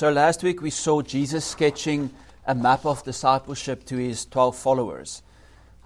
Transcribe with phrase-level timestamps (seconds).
[0.00, 2.08] So last week we saw Jesus sketching
[2.46, 5.22] a map of discipleship to his 12 followers.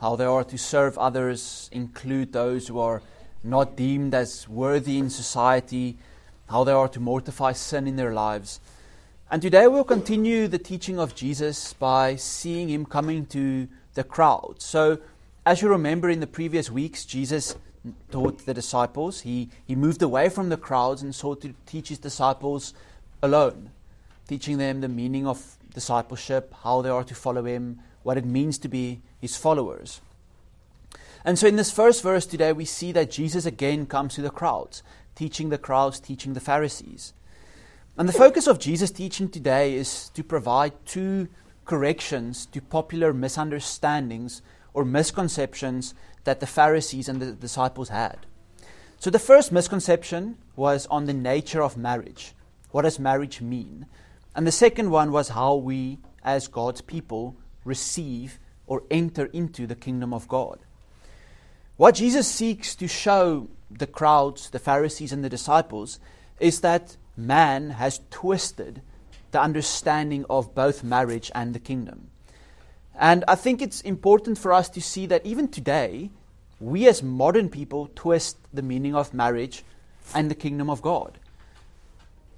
[0.00, 3.02] How they are to serve others, include those who are
[3.42, 5.96] not deemed as worthy in society,
[6.48, 8.60] how they are to mortify sin in their lives.
[9.32, 14.62] And today we'll continue the teaching of Jesus by seeing him coming to the crowd.
[14.62, 14.98] So,
[15.44, 17.56] as you remember in the previous weeks, Jesus
[18.12, 19.22] taught the disciples.
[19.22, 22.74] He, he moved away from the crowds and sought to teach his disciples
[23.20, 23.70] alone,
[24.28, 28.58] teaching them the meaning of discipleship, how they are to follow him, what it means
[28.58, 30.00] to be his followers.
[31.24, 34.30] And so in this first verse today, we see that Jesus again comes to the
[34.30, 34.82] crowds,
[35.14, 37.14] teaching the crowds, teaching the Pharisees.
[37.96, 41.28] And the focus of Jesus' teaching today is to provide two
[41.64, 44.42] corrections to popular misunderstandings
[44.74, 48.18] or misconceptions that the Pharisees and the disciples had.
[48.98, 52.32] So the first misconception was on the nature of marriage.
[52.70, 53.86] What does marriage mean?
[54.34, 59.74] And the second one was how we, as God's people, receive or enter into the
[59.74, 60.58] kingdom of God.
[61.76, 65.98] What Jesus seeks to show the crowds, the Pharisees, and the disciples
[66.40, 68.82] is that man has twisted
[69.30, 72.10] the understanding of both marriage and the kingdom.
[72.96, 76.10] And I think it's important for us to see that even today,
[76.60, 79.64] we as modern people twist the meaning of marriage
[80.14, 81.18] and the kingdom of God.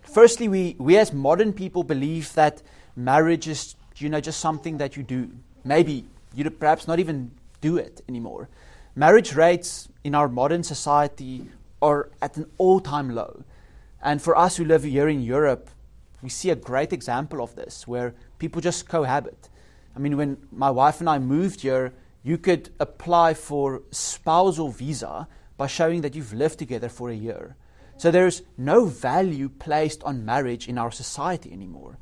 [0.07, 2.63] Firstly, we, we as modern people believe that
[2.95, 5.31] marriage is, you know, just something that you do.
[5.65, 6.05] Maybe
[6.35, 8.49] you perhaps not even do it anymore.
[8.95, 11.47] Marriage rates in our modern society
[11.83, 13.45] are at an all time low.
[14.03, 15.69] And for us who live here in Europe,
[16.23, 19.49] we see a great example of this where people just cohabit.
[19.95, 25.29] I mean, when my wife and I moved here, you could apply for spousal visa
[25.57, 27.57] by showing that you've lived together for a year.
[27.99, 31.99] So there's no value placed on marriage in our society anymore.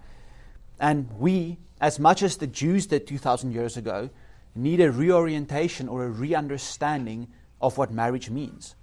[0.81, 4.10] And we, as much as the Jews did 2,000 years ago,
[4.55, 7.28] need a reorientation or a re understanding
[7.60, 8.75] of what marriage means.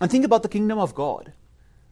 [0.00, 1.32] And think about the kingdom of God.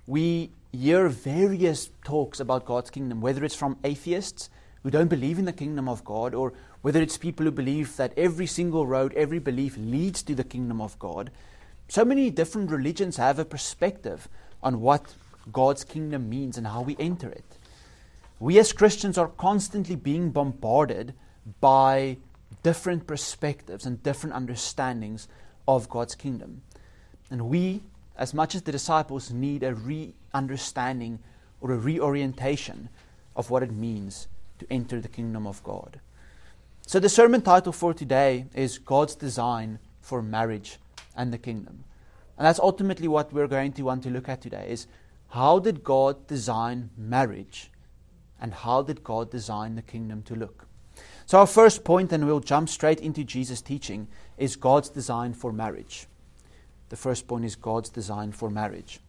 [0.07, 4.51] We hear various talks about God's kingdom, whether it's from atheists
[4.83, 8.15] who don't believe in the kingdom of God, or whether it's people who believe that
[8.17, 11.31] every single road, every belief leads to the kingdom of God.
[11.91, 14.29] So many different religions have a perspective
[14.63, 15.13] on what
[15.53, 17.59] God's kingdom means and how we enter it.
[18.39, 21.15] We as Christians are constantly being bombarded
[21.61, 22.19] by
[22.63, 25.27] different perspectives and different understandings
[25.67, 26.63] of God's kingdom.
[27.29, 27.83] And we,
[28.17, 31.19] as much as the disciples, need a re understanding
[31.61, 32.89] or a reorientation
[33.35, 34.29] of what it means
[34.61, 35.99] to enter the kingdom of God.
[36.87, 40.79] So, the sermon title for today is God's Design for Marriage
[41.21, 41.85] and the Kingdom.
[42.39, 44.87] And that's ultimately what we're going to want to look at today is
[45.29, 47.71] how did God design marriage
[48.41, 50.67] and how did God design the kingdom to look?
[51.27, 55.53] So, our first point, and we'll jump straight into Jesus' teaching, is God's design for
[55.53, 56.07] marriage.
[56.89, 59.01] The first point is God's design for marriage.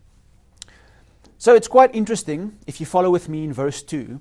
[1.38, 4.20] So, it's quite interesting if you follow with me in verse 2.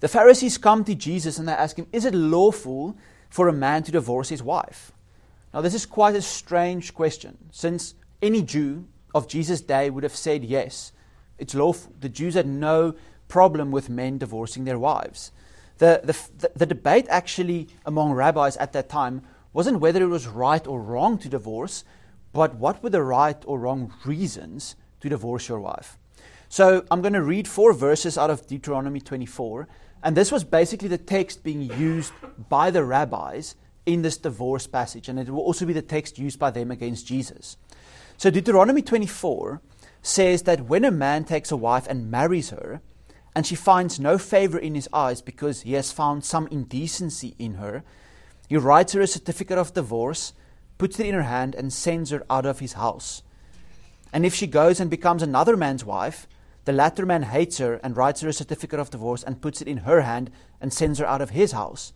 [0.00, 2.96] The Pharisees come to Jesus and they ask him, Is it lawful
[3.30, 4.90] for a man to divorce his wife?
[5.54, 10.16] Now, this is quite a strange question, since any Jew of Jesus' day would have
[10.16, 10.90] said yes,
[11.38, 11.92] it's lawful.
[12.00, 12.96] The Jews had no
[13.28, 15.30] problem with men divorcing their wives.
[15.78, 19.22] The, the, the debate actually among rabbis at that time
[19.52, 21.84] wasn't whether it was right or wrong to divorce,
[22.32, 25.98] but what were the right or wrong reasons to divorce your wife.
[26.48, 29.68] So I'm going to read four verses out of Deuteronomy 24,
[30.02, 32.12] and this was basically the text being used
[32.48, 33.54] by the rabbis
[33.86, 37.06] in this divorce passage, and it will also be the text used by them against
[37.06, 37.56] Jesus.
[38.16, 39.60] So Deuteronomy 24
[40.02, 42.80] says that when a man takes a wife and marries her,
[43.34, 47.54] and she finds no favor in his eyes because he has found some indecency in
[47.54, 47.82] her.
[48.48, 50.32] He writes her a certificate of divorce,
[50.78, 53.22] puts it in her hand, and sends her out of his house.
[54.12, 56.28] And if she goes and becomes another man's wife,
[56.64, 59.68] the latter man hates her and writes her a certificate of divorce and puts it
[59.68, 60.30] in her hand
[60.60, 61.92] and sends her out of his house.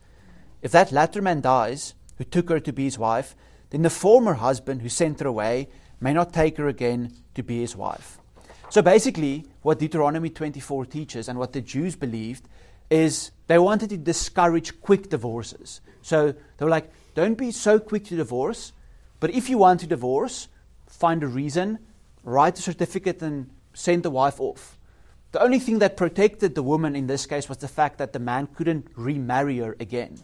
[0.63, 3.35] If that latter man dies, who took her to be his wife,
[3.71, 5.69] then the former husband who sent her away
[6.01, 8.19] may not take her again to be his wife.
[8.71, 12.49] So basically, what Deuteronomy 24 teaches and what the Jews believed
[12.91, 15.81] is they wanted to discourage quick divorces.
[16.03, 18.73] So they were like, don't be so quick to divorce,
[19.21, 20.49] but if you want to divorce,
[20.87, 21.79] find a reason,
[22.25, 24.79] write a certificate, and send the wife off.
[25.33, 28.19] The only thing that protected the woman in this case was the fact that the
[28.19, 30.23] man couldn't remarry her again.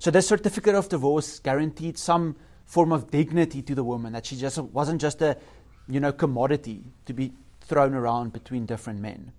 [0.00, 4.34] So this certificate of divorce guaranteed some form of dignity to the woman, that she
[4.34, 5.36] just wasn't just a
[5.86, 9.32] you know commodity to be thrown around between different men.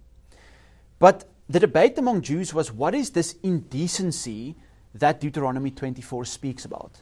[0.99, 4.55] But the debate among Jews was what is this indecency
[4.93, 7.01] that Deuteronomy 24 speaks about?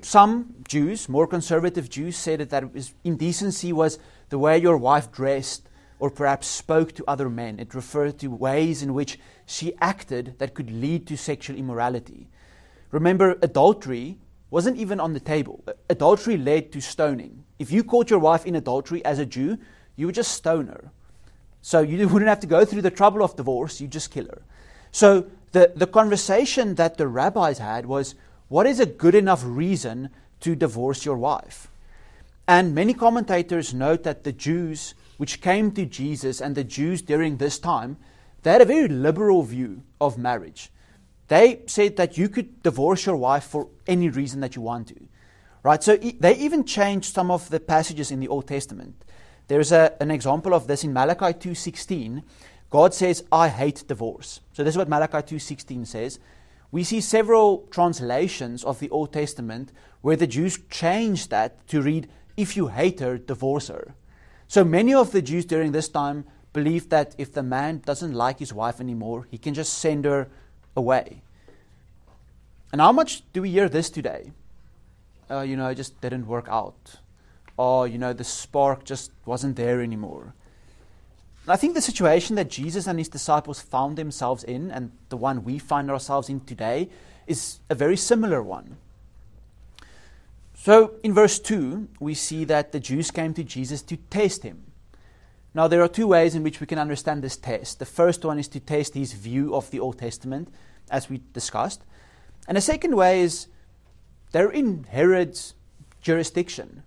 [0.00, 3.98] Some Jews, more conservative Jews, said that, that indecency was
[4.30, 5.68] the way your wife dressed
[5.98, 7.60] or perhaps spoke to other men.
[7.60, 12.28] It referred to ways in which she acted that could lead to sexual immorality.
[12.90, 14.18] Remember, adultery
[14.50, 15.64] wasn't even on the table.
[15.90, 17.44] Adultery led to stoning.
[17.58, 19.58] If you caught your wife in adultery as a Jew,
[19.96, 20.90] you would just stone her.
[21.62, 24.42] So you wouldn't have to go through the trouble of divorce, you just kill her.
[24.92, 28.14] So the, the conversation that the rabbis had was
[28.48, 30.10] what is a good enough reason
[30.40, 31.68] to divorce your wife?
[32.46, 37.36] And many commentators note that the Jews which came to Jesus and the Jews during
[37.36, 37.96] this time,
[38.42, 40.70] they had a very liberal view of marriage.
[41.28, 45.08] They said that you could divorce your wife for any reason that you want to.
[45.62, 45.82] Right?
[45.82, 49.04] So they even changed some of the passages in the Old Testament.
[49.48, 52.22] There's a, an example of this in Malachi 2:16.
[52.70, 56.18] God says, "I hate divorce." So this is what Malachi 2:16 says.
[56.70, 62.08] We see several translations of the Old Testament where the Jews changed that to read,
[62.36, 63.94] "If you hate her, divorce her."
[64.48, 68.38] So many of the Jews during this time believed that if the man doesn't like
[68.38, 70.28] his wife anymore, he can just send her
[70.76, 71.22] away.
[72.72, 74.32] And how much do we hear this today?
[75.30, 76.96] Uh, you know, it just didn't work out.
[77.56, 80.34] Or, you know, the spark just wasn't there anymore.
[81.44, 85.16] And I think the situation that Jesus and his disciples found themselves in, and the
[85.16, 86.90] one we find ourselves in today,
[87.26, 88.76] is a very similar one.
[90.54, 94.65] So in verse 2, we see that the Jews came to Jesus to test him.
[95.56, 97.78] Now, there are two ways in which we can understand this test.
[97.78, 100.52] The first one is to test his view of the Old Testament,
[100.90, 101.80] as we discussed.
[102.46, 103.46] And the second way is
[104.32, 105.54] they're in Herod's
[106.02, 106.82] jurisdiction.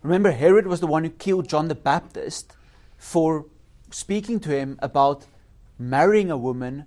[0.00, 2.56] Remember, Herod was the one who killed John the Baptist
[2.96, 3.44] for
[3.90, 5.26] speaking to him about
[5.78, 6.86] marrying a woman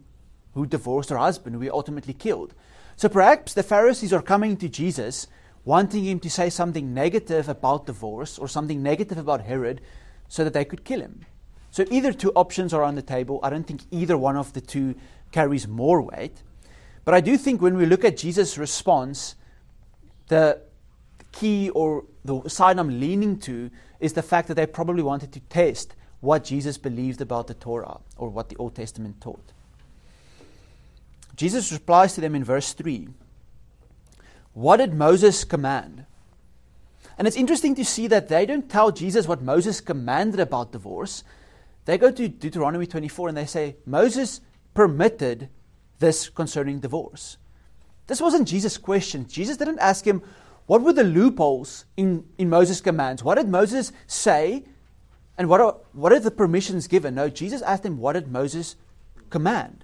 [0.56, 2.56] who divorced her husband, who he ultimately killed.
[2.96, 5.28] So perhaps the Pharisees are coming to Jesus
[5.64, 9.80] wanting him to say something negative about divorce or something negative about Herod
[10.30, 11.26] so that they could kill him.
[11.72, 13.40] So either two options are on the table.
[13.44, 14.96] I don't think either one of the two
[15.32, 16.42] carries more weight.
[17.04, 19.36] But I do think when we look at Jesus' response,
[20.28, 20.62] the
[21.32, 25.40] key or the side I'm leaning to is the fact that they probably wanted to
[25.42, 29.52] test what Jesus believed about the Torah or what the Old Testament taught.
[31.36, 33.10] Jesus replies to them in verse 3
[34.54, 36.06] what did Moses command?
[37.20, 41.26] And it's interesting to see that they don't tell Jesus what Moses commanded about divorce.
[41.84, 44.40] They go to Deuteronomy 24 and they say, Moses
[44.74, 45.50] permitted
[46.00, 47.36] this concerning divorce.
[48.08, 49.28] This wasn't Jesus' question.
[49.28, 50.24] Jesus didn't ask him,
[50.66, 53.22] What were the loopholes in, in Moses' commands?
[53.22, 54.64] What did Moses say?
[55.38, 57.16] And what are, what are the permissions given?
[57.16, 58.78] No, Jesus asked him, What did Moses
[59.30, 59.84] command?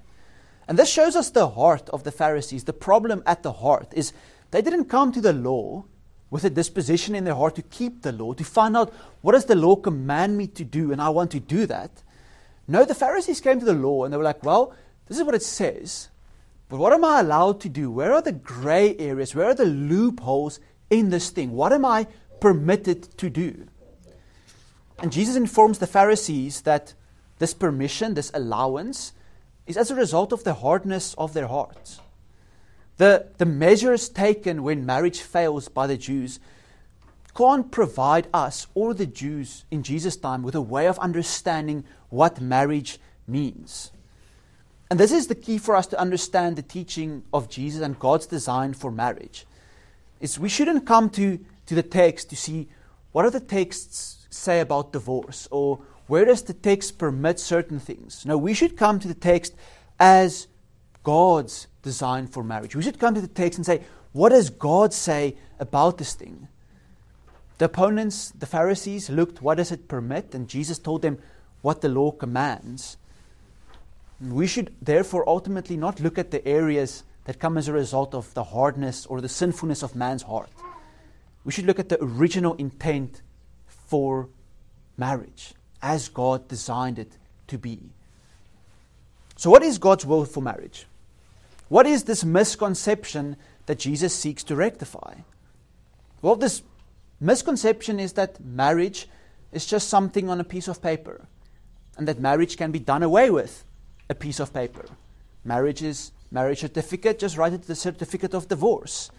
[0.70, 2.64] And this shows us the heart of the Pharisees.
[2.64, 4.14] The problem at the heart is
[4.52, 5.84] they didn't come to the law
[6.30, 9.45] with a disposition in their heart to keep the law, to find out what does
[9.45, 11.92] the law command me to do, and I want to do that.
[12.68, 14.74] No, the Pharisees came to the law and they were like, well,
[15.07, 16.10] this is what it says,
[16.68, 17.92] but what am I allowed to do?
[17.92, 19.36] Where are the gray areas?
[19.36, 21.51] Where are the loopholes in this thing?
[21.51, 22.07] What am I
[22.39, 23.68] permitted to do?
[25.00, 26.94] And Jesus informs the Pharisees that
[27.38, 29.14] this permission, this allowance,
[29.68, 32.00] is as a result of the hardness of their hearts.
[32.97, 36.40] The, the measures taken when marriage fails by the Jews
[37.35, 42.40] can't provide us or the Jews in Jesus' time with a way of understanding what
[42.40, 42.97] marriage
[43.28, 43.92] means.
[44.90, 48.25] And this is the key for us to understand the teaching of Jesus and God's
[48.25, 49.45] design for marriage.
[50.21, 52.69] Is we shouldn't come to, to the text to see
[53.11, 58.25] what do the texts say about divorce or where does the text permit certain things.
[58.25, 59.56] No, we should come to the text
[59.99, 60.47] as
[61.04, 62.75] God's design for marriage.
[62.75, 66.49] We should come to the text and say, what does God say about this thing?
[67.59, 70.35] The opponents, the Pharisees, looked, what does it permit?
[70.35, 71.19] And Jesus told them
[71.61, 72.97] what the law commands.
[74.19, 78.33] We should therefore ultimately not look at the areas that come as a result of
[78.33, 80.49] the hardness or the sinfulness of man's heart.
[81.44, 83.21] We should look at the original intent
[83.68, 84.30] for
[84.97, 87.80] marriage as God designed it to be.
[89.37, 90.87] So, what is God's will for marriage?
[91.68, 95.16] What is this misconception that Jesus seeks to rectify?
[96.22, 96.62] Well, this
[97.19, 99.07] misconception is that marriage
[99.52, 101.28] is just something on a piece of paper,
[101.98, 103.64] and that marriage can be done away with
[104.10, 104.86] a piece of paper.
[105.44, 109.10] Marriage is marriage certificate, just write it the certificate of divorce.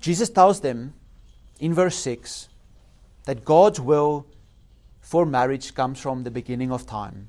[0.00, 0.94] Jesus tells them
[1.60, 2.48] in verse 6
[3.24, 4.26] that God's will
[5.00, 7.28] for marriage comes from the beginning of time.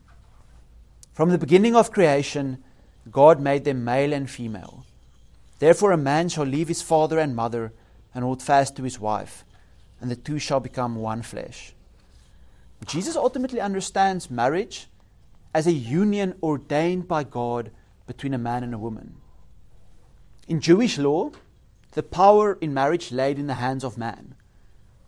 [1.13, 2.63] From the beginning of creation,
[3.11, 4.85] God made them male and female.
[5.59, 7.71] Therefore, a man shall leave his father and mother
[8.13, 9.43] and hold fast to his wife,
[10.01, 11.73] and the two shall become one flesh.
[12.85, 14.87] Jesus ultimately understands marriage
[15.53, 17.71] as a union ordained by God
[18.05, 19.15] between a man and a woman.
[20.47, 21.31] In Jewish law,
[21.93, 24.35] the power in marriage laid in the hands of man.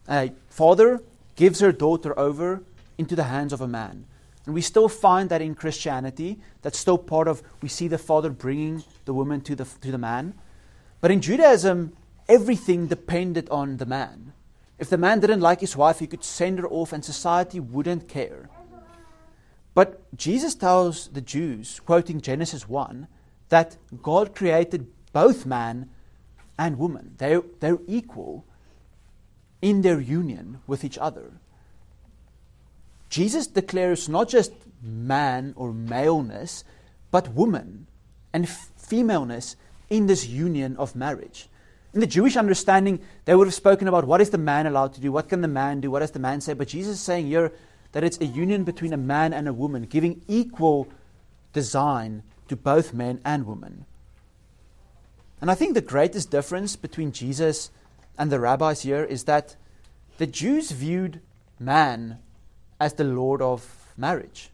[0.08, 1.04] A father
[1.36, 2.64] gives her daughter over
[2.98, 4.06] into the hands of a man.
[4.48, 8.30] And we still find that in Christianity, that's still part of, we see the father
[8.30, 10.36] bringing the woman to the, to the man.
[11.02, 11.92] But in Judaism,
[12.30, 14.32] everything depended on the man.
[14.80, 18.08] If the man didn't like his wife, he could send her off and society wouldn't
[18.08, 18.50] care.
[19.74, 23.10] But Jesus tells the Jews, quoting Genesis 1,
[23.50, 25.90] that God created both man
[26.58, 27.16] and woman.
[27.18, 28.46] They're, they're equal
[29.62, 31.34] in their union with each other.
[33.10, 36.64] Jesus declares not just man or maleness,
[37.12, 37.88] but woman
[38.34, 39.56] and femaleness
[39.90, 41.48] in this union of marriage.
[41.94, 45.02] In the Jewish understanding, they would have spoken about what is the man allowed to
[45.02, 46.54] do, what can the man do, what does the man say.
[46.54, 47.52] But Jesus is saying here
[47.94, 50.88] that it's a union between a man and a woman, giving equal
[51.54, 53.86] design to both men and women.
[55.40, 57.72] And I think the greatest difference between Jesus
[58.18, 59.56] and the rabbis here is that
[60.18, 61.22] the Jews viewed
[61.60, 62.20] man
[62.80, 64.50] as the Lord of marriage.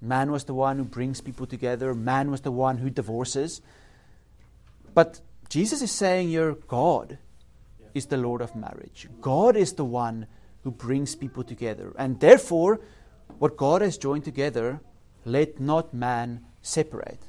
[0.00, 3.60] Man was the one who brings people together, man was the one who divorces.
[4.94, 7.18] But Jesus is saying here, God
[7.94, 9.08] is the Lord of marriage.
[9.20, 10.26] God is the one
[10.64, 11.92] who brings people together.
[11.98, 12.80] And therefore,
[13.38, 14.80] what God has joined together,
[15.24, 17.20] let not man separate.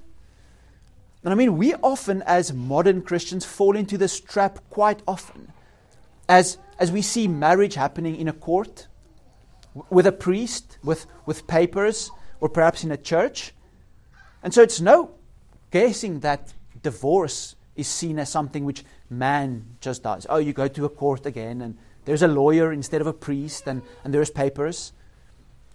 [1.23, 5.51] And I mean, we often, as modern Christians, fall into this trap quite often.
[6.29, 8.87] As, as we see marriage happening in a court,
[9.89, 13.53] with a priest, with, with papers, or perhaps in a church.
[14.43, 15.11] And so it's no
[15.71, 20.25] guessing that divorce is seen as something which man just does.
[20.29, 23.67] Oh, you go to a court again, and there's a lawyer instead of a priest,
[23.67, 24.93] and, and there's papers.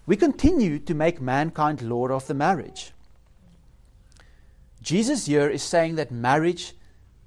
[0.07, 2.93] We continue to make mankind Lord of the marriage.
[4.83, 6.75] Jesus here is saying that marriage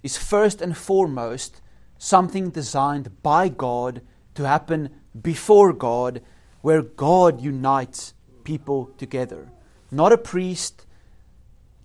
[0.04, 1.62] is first and foremost
[1.98, 4.02] something designed by God
[4.36, 4.90] to happen
[5.20, 6.22] before God
[6.66, 9.52] where God unites people together.
[9.92, 10.88] Not a priest,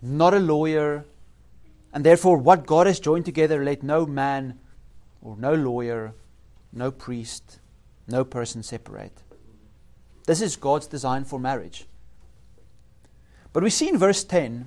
[0.01, 1.05] not a lawyer,
[1.93, 4.59] and therefore what God has joined together, let no man
[5.21, 6.15] or no lawyer,
[6.73, 7.59] no priest,
[8.09, 9.23] no person separate.
[10.25, 11.85] This is God's design for marriage.
[13.53, 14.67] But we see in verse 10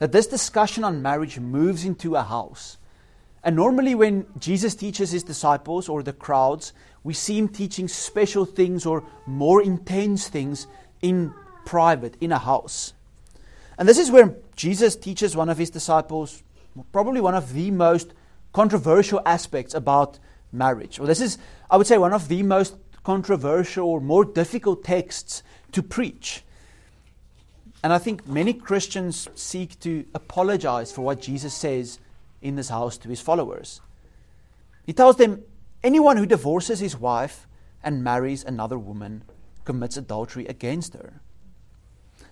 [0.00, 2.76] that this discussion on marriage moves into a house.
[3.46, 6.72] And normally, when Jesus teaches his disciples or the crowds,
[7.04, 10.66] we see him teaching special things or more intense things
[11.00, 11.32] in
[11.64, 12.92] private, in a house.
[13.78, 16.42] And this is where Jesus teaches one of his disciples,
[16.90, 18.14] probably one of the most
[18.52, 20.18] controversial aspects about
[20.50, 20.98] marriage.
[20.98, 21.38] Well, this is,
[21.70, 22.74] I would say, one of the most
[23.04, 26.42] controversial or more difficult texts to preach.
[27.84, 32.00] And I think many Christians seek to apologize for what Jesus says
[32.46, 33.80] in this house to his followers.
[34.84, 35.42] He tells them
[35.82, 37.46] anyone who divorces his wife
[37.82, 39.24] and marries another woman
[39.64, 41.20] commits adultery against her.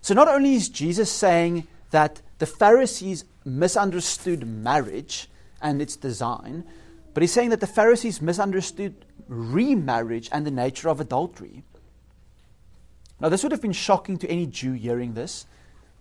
[0.01, 5.29] So not only is Jesus saying that the Pharisees misunderstood marriage
[5.61, 6.65] and its design,
[7.13, 11.65] but he's saying that the Pharisees misunderstood remarriage and the nature of adultery.
[13.21, 15.47] Now, this would have been shocking to any Jew hearing this.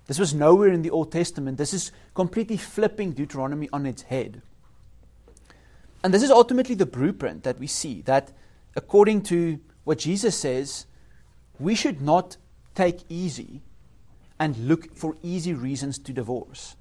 [0.06, 1.58] This was nowhere in the Old Testament.
[1.58, 4.42] This is completely flipping Deuteronomy on its head.
[6.04, 8.32] And this is ultimately the blueprint that we see that
[8.76, 10.86] according to what Jesus says,
[11.60, 12.38] we should not
[12.76, 13.62] take easy
[14.40, 16.76] and look for easy reasons to divorce.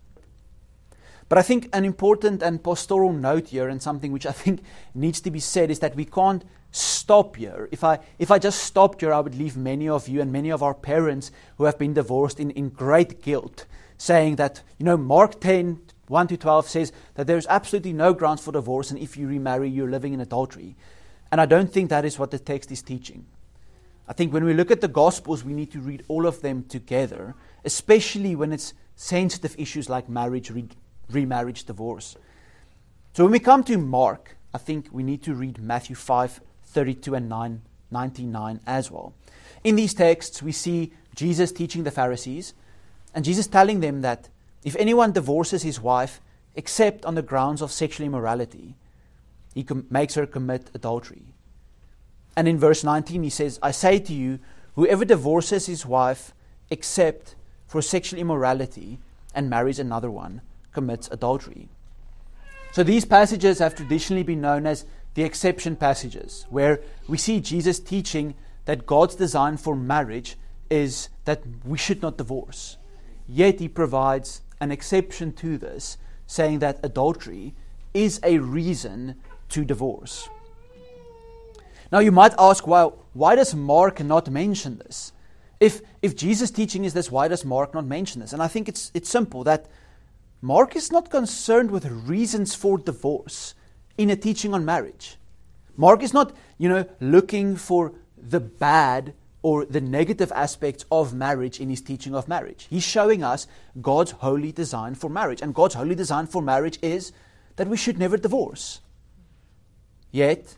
[1.33, 4.63] But I think an important and pastoral note here, and something which I think
[4.95, 7.71] needs to be said, is that we can't stop here.
[7.73, 10.51] If I, if I just stopped here, I would leave many of you and many
[10.51, 13.65] of our parents who have been divorced in, in great guilt,
[13.97, 18.45] saying that, you know, Mark 10, 1 to 12 says that there's absolutely no grounds
[18.45, 20.77] for divorce, and if you remarry, you're living in adultery.
[21.31, 23.25] And I don't think that is what the text is teaching.
[24.07, 26.65] I think when we look at the Gospels, we need to read all of them
[26.65, 27.35] together,
[27.65, 30.51] especially when it's sensitive issues like marriage,
[31.15, 32.17] remarriage, divorce.
[33.15, 37.15] So when we come to Mark, I think we need to read Matthew 5 32
[37.15, 39.13] and 9, 99 as well.
[39.63, 42.55] In these texts, we see Jesus teaching the Pharisees,
[43.15, 44.31] and Jesus telling them that
[44.65, 46.21] if anyone divorces his wife
[46.55, 48.75] except on the grounds of sexual immorality,
[49.55, 51.35] he com- makes her commit adultery.
[52.37, 54.39] And in verse 19, he says, I say to you,
[54.75, 56.33] whoever divorces his wife
[56.71, 57.35] except
[57.67, 58.99] for sexual immorality
[59.35, 60.41] and marries another one
[60.73, 61.69] commits adultery.
[62.73, 67.79] So these passages have traditionally been known as the exception passages, where we see Jesus
[67.79, 70.37] teaching that God's design for marriage
[70.71, 72.79] is that we should not divorce.
[73.29, 77.55] Yet he provides an exception to this, saying that adultery
[77.93, 79.17] is a reason
[79.51, 80.29] to divorce.
[81.91, 85.13] Now you might ask, well, why does Mark not mention this?
[85.61, 88.33] If, if Jesus' teaching is this, why does Mark not mention this?
[88.33, 89.67] And I think it's, it's simple that
[90.45, 93.55] Mark is not concerned with reasons for divorce
[93.97, 95.17] in a teaching on marriage.
[95.77, 101.61] Mark is not, you know, looking for the bad or the negative aspects of marriage
[101.61, 102.67] in his teaching of marriage.
[102.69, 103.47] He's showing us
[103.81, 105.41] God's holy design for marriage.
[105.41, 107.13] And God's holy design for marriage is
[107.55, 108.81] that we should never divorce.
[110.11, 110.57] Yet,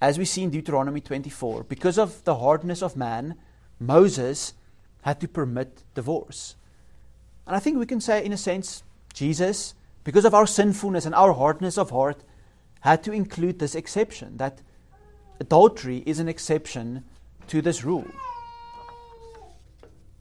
[0.00, 3.36] as we see in Deuteronomy 24, because of the hardness of man,
[3.80, 4.52] Moses
[5.02, 6.54] had to permit divorce.
[7.46, 11.14] And I think we can say, in a sense, Jesus, because of our sinfulness and
[11.14, 12.24] our hardness of heart,
[12.80, 14.60] had to include this exception that
[15.40, 17.04] adultery is an exception
[17.48, 18.06] to this rule.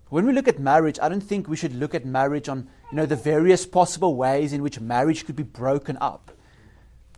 [0.09, 2.97] When we look at marriage, I don't think we should look at marriage on you
[2.97, 6.31] know, the various possible ways in which marriage could be broken up.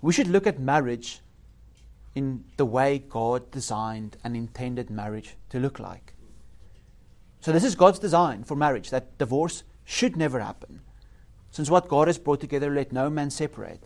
[0.01, 1.21] We should look at marriage
[2.13, 6.13] in the way God designed and intended marriage to look like.
[7.41, 10.81] So, this is God's design for marriage that divorce should never happen.
[11.53, 13.83] Since what God has brought together, let no man separate.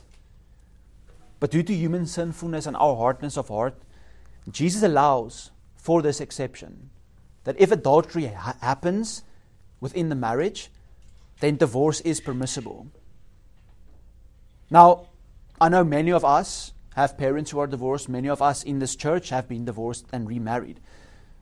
[1.41, 3.75] But due to human sinfulness and our hardness of heart,
[4.49, 6.89] Jesus allows for this exception
[7.43, 9.23] that if adultery ha- happens
[9.81, 10.69] within the marriage,
[11.41, 12.87] then divorce is permissible.
[14.69, 15.07] Now,
[15.59, 18.95] I know many of us have parents who are divorced, many of us in this
[18.95, 20.79] church have been divorced and remarried.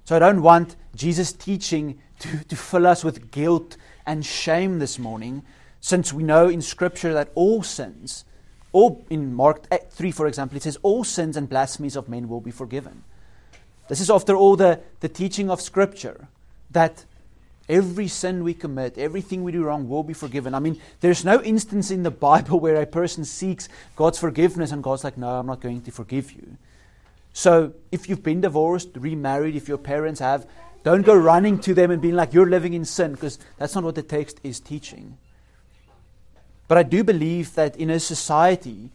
[0.05, 4.97] So I don't want Jesus' teaching to, to fill us with guilt and shame this
[4.97, 5.43] morning,
[5.85, 8.25] since we know in Scripture that all sins,
[8.71, 12.41] all in Mark 3, for example, it says, all sins and blasphemies of men will
[12.41, 13.03] be forgiven.
[13.87, 16.27] This is, after all, the, the teaching of Scripture
[16.71, 17.05] that
[17.69, 20.55] every sin we commit, everything we do wrong will be forgiven.
[20.55, 24.81] I mean, there's no instance in the Bible where a person seeks God's forgiveness and
[24.81, 26.57] God's like, no, I'm not going to forgive you.
[27.31, 30.47] So if you've been divorced, remarried, if your parents have,
[30.83, 33.83] don't go running to them and being like, you're living in sin, because that's not
[33.83, 35.19] what the text is teaching.
[36.67, 38.89] But I do believe that in a society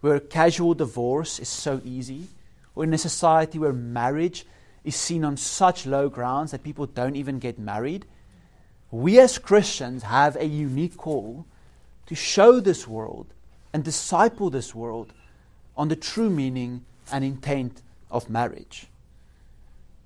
[0.00, 2.28] where casual divorce is so easy,
[2.74, 4.46] or in a society where marriage
[4.84, 8.06] is seen on such low grounds that people don't even get married,
[8.90, 11.46] we as Christians have a unique call
[12.06, 13.26] to show this world
[13.72, 15.12] and disciple this world
[15.76, 18.86] on the true meaning and intent of marriage.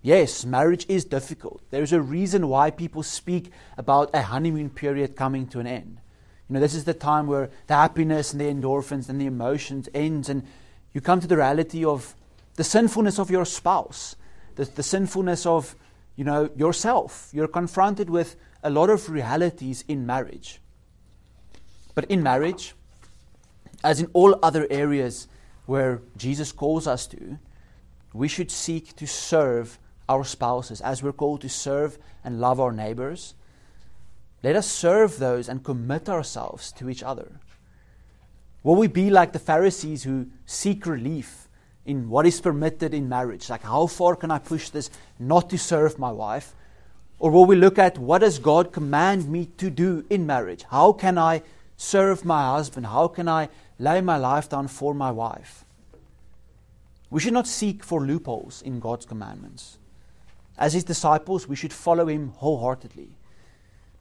[0.03, 1.61] Yes, marriage is difficult.
[1.71, 6.00] There's a reason why people speak about a honeymoon period coming to an end.
[6.51, 9.89] You know, this is the time where the happiness and the endorphins and the emotions
[9.95, 10.43] ends, and
[10.93, 12.17] you come to the reality of
[12.57, 14.17] the sinfulness of your spouse,
[14.57, 15.77] the, the sinfulness of,
[16.17, 17.31] you know, yourself.
[17.33, 18.35] You're confronted with
[18.65, 20.61] a lot of realities in marriage.
[21.95, 22.75] But in marriage,
[23.85, 25.29] as in all other areas
[25.67, 27.39] where Jesus calls us to,
[28.13, 32.73] we should seek to serve our spouses as we're called to serve and love our
[32.73, 33.35] neighbors
[34.43, 37.41] let us serve those and commit ourselves to each other.
[38.63, 41.49] Will we be like the Pharisees who seek relief
[41.85, 43.51] in what is permitted in marriage?
[43.51, 46.55] Like, how far can I push this not to serve my wife?
[47.19, 50.65] Or will we look at what does God command me to do in marriage?
[50.71, 51.43] How can I
[51.77, 52.87] serve my husband?
[52.87, 53.49] How can I
[53.79, 55.65] lay my life down for my wife?
[57.11, 59.79] We should not seek for loopholes in God's commandments.
[60.57, 63.17] As his disciples, we should follow him wholeheartedly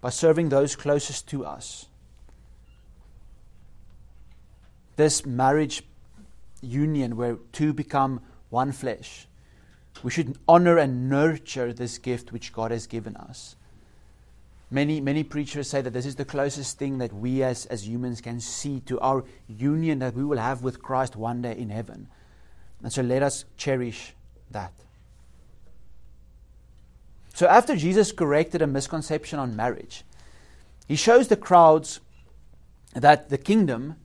[0.02, 1.88] by serving those closest to us.
[4.96, 5.84] This marriage
[6.62, 9.28] union where two become one flesh,
[10.04, 13.56] we should honor and nurture this gift which God has given us.
[14.72, 18.22] Many, many preachers say that this is the closest thing that we as, as humans
[18.22, 22.08] can see to our union that we will have with Christ one day in heaven.
[22.84, 24.14] And so let us cherish
[24.52, 24.74] that.
[27.40, 30.04] So after Jesus corrected a misconception on marriage,
[30.90, 32.02] he shows the crowds
[32.94, 33.96] that the kingdom,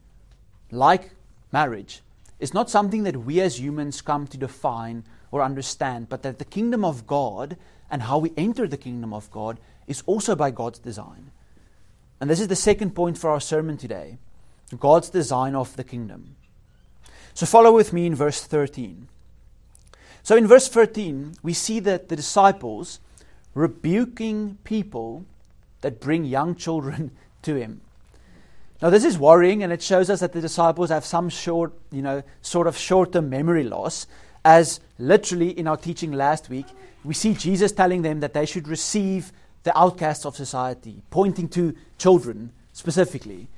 [0.71, 1.11] like
[1.51, 2.03] marriage,
[2.39, 6.45] is not something that we as humans come to define or understand, but that the
[6.45, 7.57] kingdom of God
[7.91, 11.33] and how we enter the kingdom of God is also by God's design.
[12.21, 14.19] And this is the second point for our sermon today
[14.79, 16.37] God's design of the kingdom.
[17.35, 19.09] So follow with me in verse 13.
[20.23, 23.01] So in verse 13, we see that the disciples
[23.55, 25.25] rebuking people
[25.81, 27.11] that bring young children
[27.43, 27.81] to him.
[28.83, 32.03] Now, this is worrying, and it shows us that the disciples have some short, you
[32.03, 34.07] know, sort of short term memory loss,
[34.45, 36.67] as literally in our teaching last week,
[37.03, 41.75] we see Jesus telling them that they should receive the outcasts of society, pointing to
[41.99, 43.49] children specifically.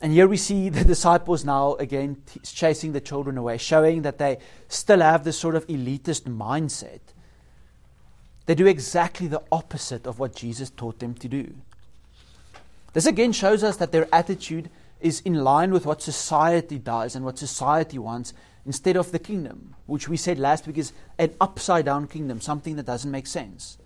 [0.00, 4.18] And here we see the disciples now again t- chasing the children away, showing that
[4.18, 7.00] they still have this sort of elitist mindset.
[8.46, 11.54] They do exactly the opposite of what Jesus taught them to do.
[12.92, 17.24] This again shows us that their attitude is in line with what society does and
[17.24, 18.32] what society wants
[18.64, 22.76] instead of the kingdom, which we said last week is an upside down kingdom, something
[22.76, 23.78] that doesn't make sense.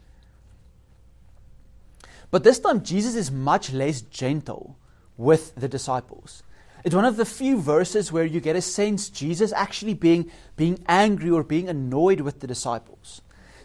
[2.31, 4.77] But this time, Jesus is much less gentle
[5.16, 6.42] with the disciples.
[6.85, 10.83] It's one of the few verses where you get a sense Jesus actually being, being
[10.88, 13.20] angry or being annoyed with the disciples.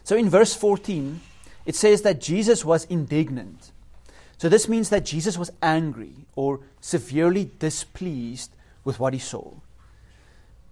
[0.05, 1.19] So in verse 14,
[1.65, 3.71] it says that Jesus was indignant.
[4.37, 8.51] So this means that Jesus was angry or severely displeased
[8.83, 9.55] with what he saw.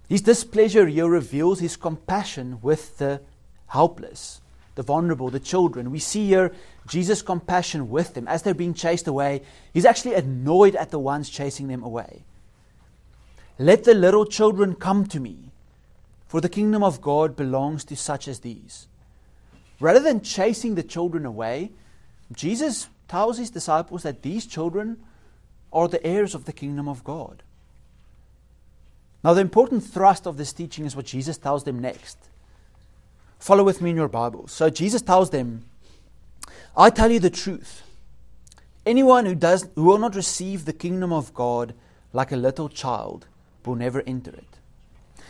[0.07, 3.21] His displeasure here reveals his compassion with the
[3.67, 4.39] helpless,
[4.75, 5.89] the vulnerable, the children.
[5.89, 6.53] We see here
[6.87, 9.41] Jesus' compassion with them as they're being chased away.
[9.73, 12.23] He's actually annoyed at the ones chasing them away.
[13.57, 15.49] Let the little children come to me,
[16.27, 18.85] for the kingdom of God belongs to such as these.
[19.83, 21.69] Rather than chasing the children away,
[22.31, 25.03] Jesus tells his disciples that these children
[25.73, 27.43] are the heirs of the kingdom of God.
[29.25, 32.17] Now, the important thrust of this teaching is what Jesus tells them next.
[33.39, 34.47] Follow with me in your Bible.
[34.47, 35.65] So, Jesus tells them,
[36.77, 37.83] I tell you the truth.
[38.85, 41.73] Anyone who, does, who will not receive the kingdom of God
[42.13, 43.27] like a little child
[43.65, 44.47] will never enter it.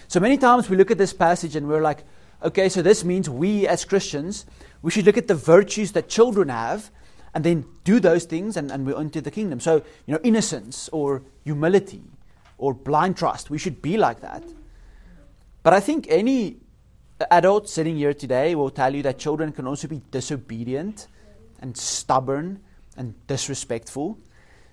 [0.07, 2.03] So many times we look at this passage and we're like,
[2.43, 4.45] okay, so this means we as Christians,
[4.81, 6.91] we should look at the virtues that children have
[7.33, 9.59] and then do those things and, and we enter the kingdom.
[9.59, 12.03] So, you know, innocence or humility
[12.57, 14.43] or blind trust, we should be like that.
[15.63, 16.57] But I think any
[17.31, 21.07] adult sitting here today will tell you that children can also be disobedient
[21.61, 22.59] and stubborn
[22.97, 24.17] and disrespectful.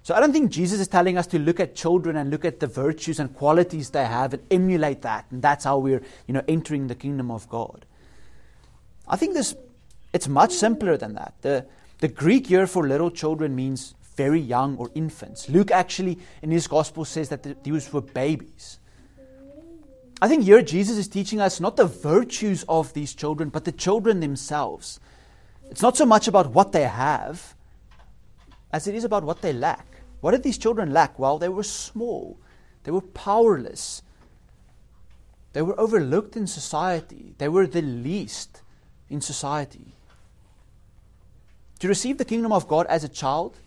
[0.03, 2.61] So I don't think Jesus is telling us to look at children and look at
[2.61, 6.43] the virtues and qualities they have and emulate that, and that's how we're, you know,
[6.49, 7.85] entering the kingdom of God.
[9.07, 9.55] I think this
[10.13, 11.35] it's much simpler than that.
[11.43, 11.67] The
[11.99, 15.49] the Greek here for little children means very young or infants.
[15.49, 18.79] Luke actually in his gospel says that these were babies.
[20.23, 23.73] I think here Jesus is teaching us not the virtues of these children, but the
[23.73, 25.01] children themselves.
[25.71, 27.55] It's not so much about what they have
[28.73, 29.87] as it is about what they lack.
[30.21, 31.19] What did these children lack?
[31.19, 32.39] Well, they were small,
[32.85, 34.03] they were powerless,
[35.53, 38.63] they were overlooked in society, they were the least
[39.09, 39.95] in society.
[41.81, 43.59] To receive the kingdom of God as a child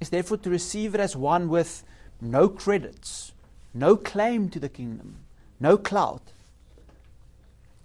[0.00, 1.82] is therefore to receive it as one with
[2.20, 3.32] no credits,
[3.72, 5.16] no claim to the kingdom,
[5.58, 6.32] no clout.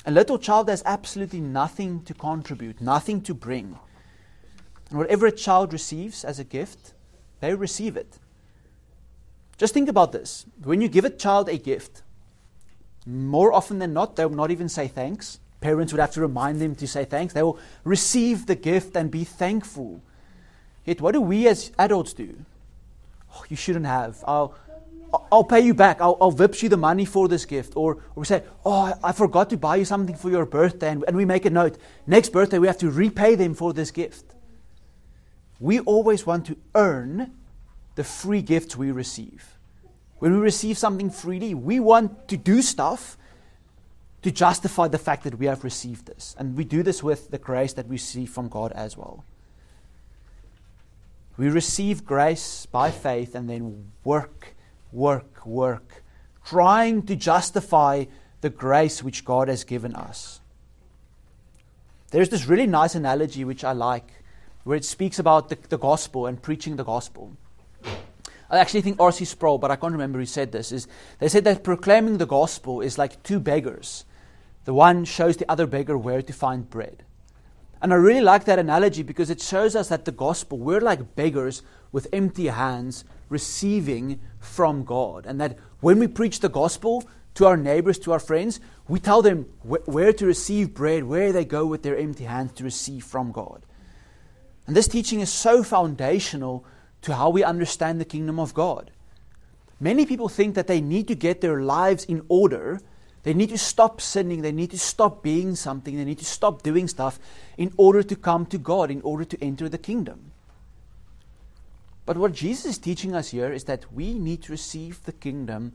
[0.05, 3.79] A little child has absolutely nothing to contribute, nothing to bring.
[4.89, 6.92] And whatever a child receives as a gift,
[7.43, 8.19] they receive it.
[9.57, 10.45] Just think about this.
[10.63, 12.01] When you give a child a gift,
[13.05, 15.41] more often than not, they will not even say thanks.
[15.59, 17.33] Parents would have to remind them to say thanks.
[17.33, 20.01] They will receive the gift and be thankful.
[20.85, 22.33] Yet, what do we as adults do?
[23.35, 24.23] Oh, you shouldn't have.
[24.25, 24.55] I'll,
[25.29, 25.99] I'll pay you back.
[25.99, 26.31] I'll, I'll
[26.63, 27.73] you the money for this gift.
[27.75, 30.91] Or, or we say, Oh, I forgot to buy you something for your birthday.
[30.91, 31.77] And, and we make a note.
[32.07, 34.32] Next birthday, we have to repay them for this gift.
[35.63, 37.31] We always want to earn
[37.95, 39.57] the free gifts we receive.
[40.19, 43.17] When we receive something freely, we want to do stuff
[44.23, 46.35] to justify the fact that we have received this.
[46.37, 49.23] And we do this with the grace that we receive from God as well.
[51.37, 54.55] We receive grace by faith and then work
[54.91, 56.03] work, work,
[56.45, 58.03] trying to justify
[58.41, 60.41] the grace which God has given us.
[62.11, 64.22] There's this really nice analogy which I like,
[64.63, 67.35] where it speaks about the, the gospel and preaching the gospel.
[68.49, 69.25] I actually think R.C.
[69.25, 70.87] Sproul, but I can't remember who said this, is
[71.19, 74.05] they said that proclaiming the gospel is like two beggars.
[74.65, 77.03] The one shows the other beggar where to find bread.
[77.81, 81.15] And I really like that analogy because it shows us that the gospel, we're like
[81.15, 85.25] beggars with empty hands receiving from God.
[85.25, 89.21] And that when we preach the gospel to our neighbors, to our friends, we tell
[89.21, 93.03] them wh- where to receive bread, where they go with their empty hands to receive
[93.03, 93.65] from God.
[94.65, 96.65] And this teaching is so foundational
[97.01, 98.91] to how we understand the kingdom of God.
[99.79, 102.79] Many people think that they need to get their lives in order
[103.23, 104.41] they need to stop sinning.
[104.41, 105.97] They need to stop being something.
[105.97, 107.19] They need to stop doing stuff
[107.57, 110.31] in order to come to God, in order to enter the kingdom.
[112.05, 115.71] But what Jesus is teaching us here is that we need to receive the kingdom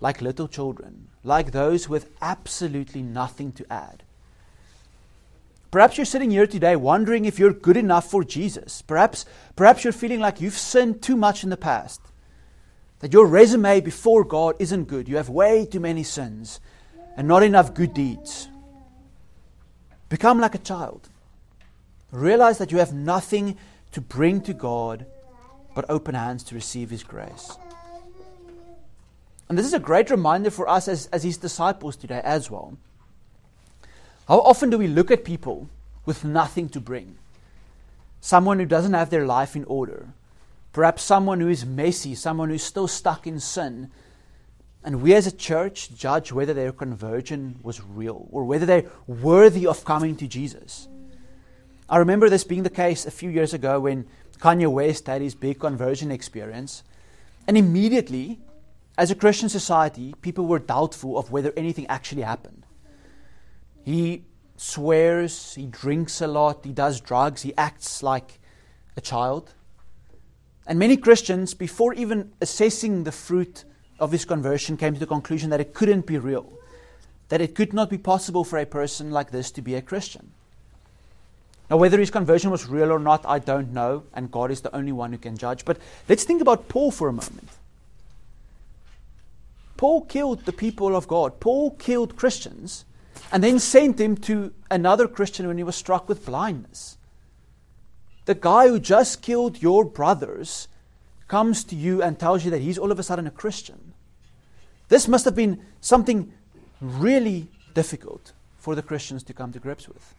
[0.00, 4.04] like little children, like those with absolutely nothing to add.
[5.74, 8.80] Perhaps you're sitting here today wondering if you're good enough for Jesus.
[8.80, 12.00] Perhaps, perhaps you're feeling like you've sinned too much in the past.
[13.00, 15.08] That your resume before God isn't good.
[15.08, 16.60] You have way too many sins
[17.16, 18.46] and not enough good deeds.
[20.10, 21.08] Become like a child.
[22.12, 23.58] Realize that you have nothing
[23.90, 25.06] to bring to God
[25.74, 27.50] but open hands to receive His grace.
[29.48, 32.78] And this is a great reminder for us as, as His disciples today as well.
[34.26, 35.68] How often do we look at people
[36.06, 37.16] with nothing to bring?
[38.20, 40.08] Someone who doesn't have their life in order.
[40.72, 43.90] Perhaps someone who is messy, someone who's still stuck in sin.
[44.82, 49.66] And we as a church judge whether their conversion was real or whether they're worthy
[49.66, 50.88] of coming to Jesus.
[51.88, 54.06] I remember this being the case a few years ago when
[54.38, 56.82] Kanye West had his big conversion experience.
[57.46, 58.40] And immediately,
[58.96, 62.63] as a Christian society, people were doubtful of whether anything actually happened.
[63.84, 64.24] He
[64.56, 68.40] swears, he drinks a lot, he does drugs, he acts like
[68.96, 69.52] a child.
[70.66, 73.64] And many Christians, before even assessing the fruit
[73.98, 76.50] of his conversion, came to the conclusion that it couldn't be real,
[77.28, 80.30] that it could not be possible for a person like this to be a Christian.
[81.70, 84.74] Now, whether his conversion was real or not, I don't know, and God is the
[84.74, 85.64] only one who can judge.
[85.64, 87.48] But let's think about Paul for a moment.
[89.76, 91.40] Paul killed the people of God.
[91.40, 92.84] Paul killed Christians
[93.32, 96.98] and then sent him to another Christian when he was struck with blindness.
[98.26, 100.68] The guy who just killed your brothers
[101.28, 103.92] comes to you and tells you that he's all of a sudden a Christian.
[104.88, 106.32] This must have been something
[106.80, 110.14] really difficult for the Christians to come to grips with.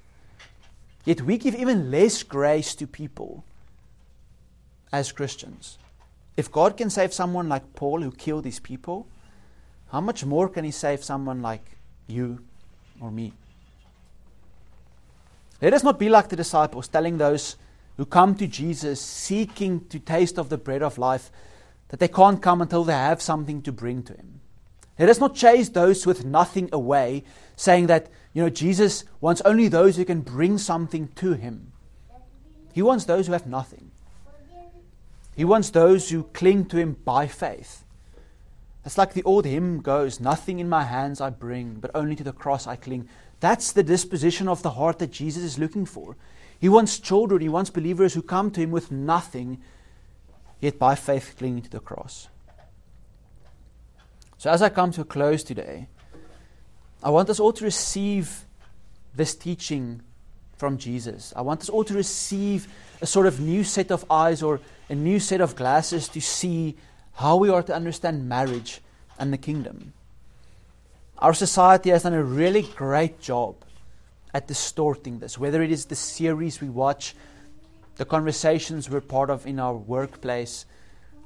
[1.03, 3.43] Yet we give even less grace to people
[4.91, 5.77] as Christians.
[6.35, 9.07] If God can save someone like Paul who killed these people,
[9.91, 12.43] how much more can He save someone like you
[12.99, 13.33] or me?
[15.61, 17.55] Let us not be like the disciples, telling those
[17.97, 21.31] who come to Jesus seeking to taste of the bread of life
[21.89, 24.41] that they can't come until they have something to bring to Him.
[24.99, 27.23] Let us not chase those with nothing away,
[27.55, 31.71] saying that, you know, Jesus wants only those who can bring something to Him.
[32.73, 33.91] He wants those who have nothing.
[35.35, 37.84] He wants those who cling to Him by faith.
[38.85, 42.23] It's like the old hymn goes Nothing in my hands I bring, but only to
[42.23, 43.09] the cross I cling.
[43.39, 46.15] That's the disposition of the heart that Jesus is looking for.
[46.59, 49.59] He wants children, he wants believers who come to him with nothing,
[50.61, 52.29] yet by faith clinging to the cross.
[54.37, 55.87] So, as I come to a close today,
[57.03, 58.45] I want us all to receive
[59.15, 60.01] this teaching
[60.57, 61.33] from Jesus.
[61.35, 62.67] I want us all to receive
[63.01, 66.77] a sort of new set of eyes or a new set of glasses to see
[67.15, 68.81] how we are to understand marriage
[69.17, 69.93] and the kingdom.
[71.17, 73.55] Our society has done a really great job
[74.33, 77.15] at distorting this, whether it is the series we watch,
[77.95, 80.65] the conversations we're part of in our workplace.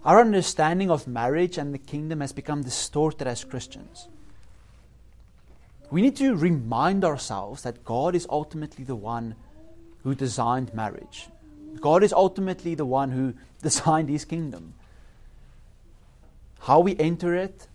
[0.06, 4.08] Our understanding of marriage and the kingdom has become distorted as Christians.
[5.89, 9.34] We need to remind ourselves that God is ultimately the one
[10.04, 11.30] who designed marriage.
[11.82, 14.75] God is ultimately the one who designed his kingdom.
[16.59, 17.67] How we enter it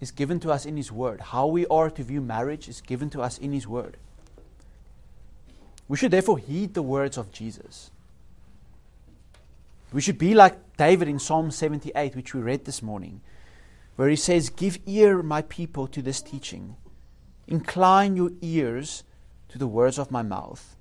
[0.00, 1.20] is given to us in His Word.
[1.20, 3.96] How we are to view marriage is given to us in His Word.
[5.88, 7.90] We should therefore heed the words of Jesus.
[9.92, 13.20] We should be like David in Psalm 78, which we read this morning,
[13.96, 16.76] where he says, Give ear, my people, to this teaching.
[17.46, 19.04] Incline your ears
[19.50, 20.76] to the words of my mouth.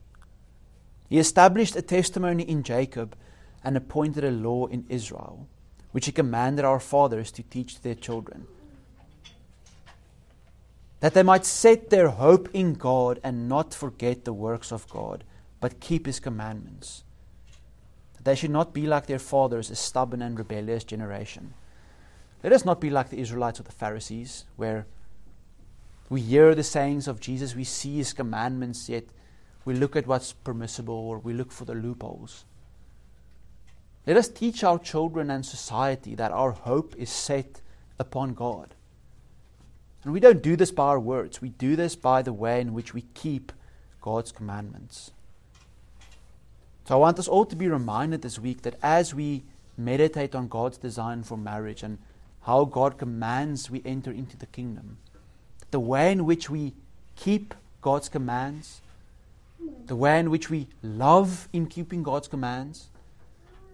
[1.10, 3.18] He established a testimony in Jacob
[3.66, 5.46] and appointed a law in Israel
[5.92, 8.48] which He commanded our fathers to teach their children.
[11.00, 15.24] That they might set their hope in God and not forget the works of God,
[15.60, 17.04] but keep His commandments.
[18.16, 21.54] That they should not be like their fathers, a stubborn and rebellious generation.
[22.44, 24.86] Let us not be like the Israelites or the Pharisees, where
[26.10, 29.06] we hear the sayings of Jesus, we see His commandments, yet
[29.64, 32.46] we look at what's permissible or we look for the loopholes.
[34.08, 37.62] Let us teach our children and society that our hope is set
[38.00, 38.74] upon God.
[40.04, 42.74] And we don't do this by our words, we do this by the way in
[42.74, 43.52] which we keep
[44.02, 45.12] God's commandments.
[46.88, 49.44] So I want us all to be reminded this week that as we
[49.78, 52.00] meditate on God's design for marriage and
[52.42, 54.98] how God commands we enter into the kingdom,
[55.70, 56.74] the way in which we
[57.16, 58.82] keep God's commands,
[59.86, 62.90] the way in which we love in keeping God's commands,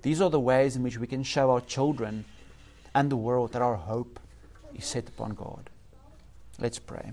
[0.01, 2.25] These are the ways in which we can show our children
[2.93, 4.19] and the world that our hope
[4.75, 5.69] is set upon God.
[6.59, 7.11] Let's pray.